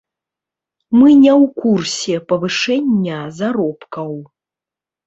Мы 0.99 1.09
не 1.23 1.31
ў 1.41 1.65
курсе 1.65 2.15
павышэння 2.35 3.23
заробкаў. 3.43 4.11